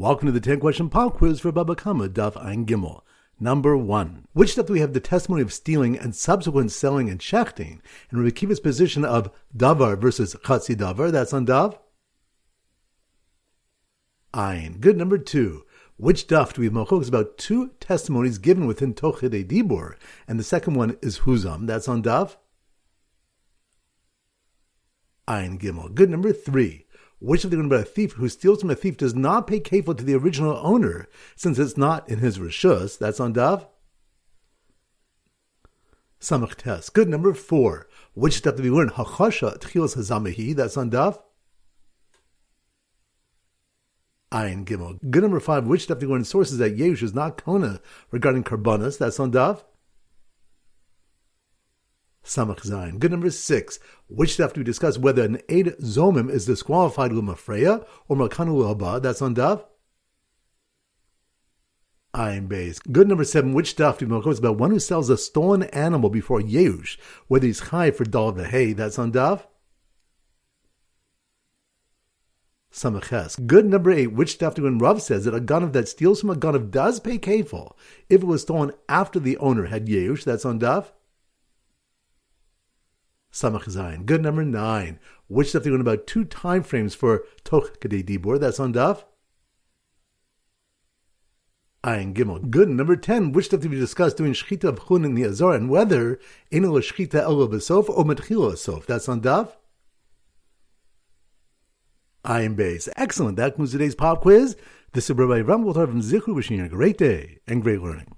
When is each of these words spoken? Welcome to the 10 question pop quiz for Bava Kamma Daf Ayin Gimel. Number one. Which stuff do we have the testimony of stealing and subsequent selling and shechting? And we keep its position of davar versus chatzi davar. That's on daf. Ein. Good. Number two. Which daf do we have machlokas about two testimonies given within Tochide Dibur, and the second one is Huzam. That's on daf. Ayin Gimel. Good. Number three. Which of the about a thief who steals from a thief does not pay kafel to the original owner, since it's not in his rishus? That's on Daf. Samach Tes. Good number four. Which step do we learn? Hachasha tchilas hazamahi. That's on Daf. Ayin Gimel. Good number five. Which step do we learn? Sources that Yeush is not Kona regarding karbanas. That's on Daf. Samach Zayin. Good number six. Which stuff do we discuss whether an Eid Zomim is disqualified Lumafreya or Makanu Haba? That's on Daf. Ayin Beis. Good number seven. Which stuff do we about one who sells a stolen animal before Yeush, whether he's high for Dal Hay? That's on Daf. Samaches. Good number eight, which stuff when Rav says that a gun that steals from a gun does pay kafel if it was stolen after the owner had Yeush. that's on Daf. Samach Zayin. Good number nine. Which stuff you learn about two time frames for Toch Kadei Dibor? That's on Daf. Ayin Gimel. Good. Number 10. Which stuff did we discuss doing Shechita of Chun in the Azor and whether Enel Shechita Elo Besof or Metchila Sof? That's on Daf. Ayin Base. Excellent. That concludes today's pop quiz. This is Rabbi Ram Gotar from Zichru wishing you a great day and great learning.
Welcome 0.00 0.28
to 0.28 0.32
the 0.32 0.40
10 0.40 0.60
question 0.60 0.88
pop 0.88 1.18
quiz 1.18 1.40
for 1.40 1.52
Bava 1.52 1.76
Kamma 1.76 2.08
Daf 2.08 2.32
Ayin 2.42 2.64
Gimel. 2.64 3.02
Number 3.38 3.76
one. 3.76 4.24
Which 4.32 4.52
stuff 4.52 4.64
do 4.64 4.72
we 4.72 4.80
have 4.80 4.94
the 4.94 4.98
testimony 4.98 5.42
of 5.42 5.52
stealing 5.52 5.98
and 5.98 6.16
subsequent 6.16 6.72
selling 6.72 7.10
and 7.10 7.20
shechting? 7.20 7.80
And 8.10 8.22
we 8.24 8.32
keep 8.32 8.50
its 8.50 8.60
position 8.60 9.04
of 9.04 9.30
davar 9.54 9.98
versus 9.98 10.34
chatzi 10.36 10.74
davar. 10.74 11.12
That's 11.12 11.34
on 11.34 11.44
daf. 11.44 11.78
Ein. 14.32 14.78
Good. 14.80 14.96
Number 14.96 15.18
two. 15.18 15.66
Which 15.98 16.26
daf 16.26 16.54
do 16.54 16.62
we 16.62 16.68
have 16.68 16.72
machlokas 16.72 17.08
about 17.08 17.36
two 17.36 17.72
testimonies 17.78 18.38
given 18.38 18.66
within 18.66 18.94
Tochide 18.94 19.46
Dibur, 19.46 19.96
and 20.26 20.40
the 20.40 20.44
second 20.44 20.76
one 20.76 20.96
is 21.02 21.18
Huzam. 21.18 21.66
That's 21.66 21.88
on 21.88 22.02
daf. 22.02 22.36
Ayin 25.28 25.60
Gimel. 25.60 25.94
Good. 25.94 26.08
Number 26.08 26.32
three. 26.32 26.86
Which 27.20 27.44
of 27.44 27.50
the 27.50 27.60
about 27.60 27.80
a 27.80 27.84
thief 27.84 28.12
who 28.12 28.28
steals 28.30 28.62
from 28.62 28.70
a 28.70 28.74
thief 28.74 28.96
does 28.96 29.14
not 29.14 29.46
pay 29.46 29.60
kafel 29.60 29.96
to 29.96 30.02
the 30.02 30.14
original 30.14 30.58
owner, 30.62 31.06
since 31.36 31.58
it's 31.58 31.76
not 31.76 32.08
in 32.08 32.18
his 32.18 32.38
rishus? 32.38 32.98
That's 32.98 33.20
on 33.20 33.34
Daf. 33.34 33.66
Samach 36.18 36.56
Tes. 36.56 36.88
Good 36.88 37.10
number 37.10 37.34
four. 37.34 37.88
Which 38.14 38.38
step 38.38 38.56
do 38.56 38.62
we 38.62 38.70
learn? 38.70 38.88
Hachasha 38.88 39.58
tchilas 39.58 39.96
hazamahi. 39.96 40.56
That's 40.56 40.78
on 40.78 40.90
Daf. 40.90 41.18
Ayin 44.32 44.64
Gimel. 44.64 44.98
Good 45.10 45.22
number 45.22 45.40
five. 45.40 45.66
Which 45.66 45.82
step 45.82 46.00
do 46.00 46.06
we 46.06 46.14
learn? 46.14 46.24
Sources 46.24 46.56
that 46.56 46.76
Yeush 46.76 47.02
is 47.02 47.14
not 47.14 47.36
Kona 47.36 47.80
regarding 48.10 48.44
karbanas. 48.44 48.96
That's 48.96 49.20
on 49.20 49.32
Daf. 49.32 49.62
Samach 52.30 52.60
Zayin. 52.60 53.00
Good 53.00 53.10
number 53.10 53.28
six. 53.30 53.80
Which 54.06 54.34
stuff 54.34 54.52
do 54.52 54.60
we 54.60 54.64
discuss 54.64 54.96
whether 54.96 55.24
an 55.24 55.40
Eid 55.50 55.74
Zomim 55.80 56.30
is 56.30 56.46
disqualified 56.46 57.10
Lumafreya 57.10 57.84
or 58.06 58.16
Makanu 58.16 58.62
Haba? 58.62 59.02
That's 59.02 59.20
on 59.20 59.34
Daf. 59.34 59.64
Ayin 62.14 62.46
Beis. 62.46 62.80
Good 62.92 63.08
number 63.08 63.24
seven. 63.24 63.52
Which 63.52 63.70
stuff 63.70 63.98
do 63.98 64.06
we 64.06 64.16
about 64.16 64.58
one 64.58 64.70
who 64.70 64.78
sells 64.78 65.10
a 65.10 65.16
stolen 65.16 65.64
animal 65.64 66.08
before 66.08 66.40
Yeush, 66.40 66.98
whether 67.26 67.46
he's 67.46 67.70
high 67.74 67.90
for 67.90 68.04
Dal 68.04 68.32
Hay? 68.34 68.74
That's 68.74 68.98
on 68.98 69.10
Daf. 69.10 69.46
Samaches. 72.72 73.44
Good 73.48 73.66
number 73.66 73.90
eight, 73.90 74.12
which 74.12 74.34
stuff 74.34 74.56
when 74.56 74.78
Rav 74.78 75.02
says 75.02 75.24
that 75.24 75.34
a 75.34 75.40
gun 75.40 75.72
that 75.72 75.88
steals 75.88 76.20
from 76.20 76.30
a 76.30 76.36
gun 76.36 76.70
does 76.70 77.00
pay 77.00 77.18
kafel 77.18 77.72
if 78.08 78.22
it 78.22 78.26
was 78.26 78.42
stolen 78.42 78.70
after 78.88 79.18
the 79.18 79.36
owner 79.38 79.66
had 79.66 79.88
Yeush. 79.88 80.22
that's 80.22 80.44
on 80.44 80.60
Daf. 80.60 80.92
Samach 83.32 83.68
Zayin. 83.68 84.06
Good 84.06 84.22
number 84.22 84.44
nine. 84.44 84.98
Which 85.28 85.50
stuff 85.50 85.64
you 85.64 85.72
learn 85.72 85.80
about 85.80 86.06
two 86.06 86.24
time 86.24 86.62
frames 86.62 86.94
for 86.94 87.24
Toch 87.44 87.78
Kadei 87.80 88.04
Dibor? 88.04 88.40
That's 88.40 88.58
on 88.58 88.72
Daf. 88.72 89.04
Ayin 91.84 92.12
Gimel. 92.12 92.50
Good. 92.50 92.68
Number 92.68 92.96
10. 92.96 93.32
Which 93.32 93.46
stuff 93.46 93.60
did 93.60 93.70
we 93.70 93.78
discuss 93.78 94.12
doing 94.12 94.32
Shechita 94.32 94.64
of 94.64 94.86
Chun 94.88 95.04
in 95.04 95.14
the 95.14 95.22
Azor 95.22 95.52
and 95.52 95.70
whether 95.70 96.18
Enel 96.52 96.78
Shechita 96.80 97.20
Elo 97.20 97.48
Besof 97.48 97.88
or 97.88 98.04
Metchila 98.04 98.58
Sof? 98.58 98.86
That's 98.86 99.08
on 99.08 99.22
Daf. 99.22 99.52
Ayin 102.24 102.54
Base. 102.54 102.88
Excellent. 102.96 103.36
That 103.36 103.52
concludes 103.52 103.72
today's 103.72 103.94
pop 103.94 104.20
quiz. 104.20 104.56
This 104.92 105.08
is 105.08 105.16
Rabbi 105.16 105.40
Ram 105.40 105.64
Gotar 105.64 105.86
from 105.86 106.02
Zichru 106.02 106.34
wishing 106.34 106.58
you 106.58 106.64
a 106.64 106.68
great 106.68 106.98
day 106.98 107.38
and 107.46 107.62
great 107.62 107.80
learning. 107.80 108.08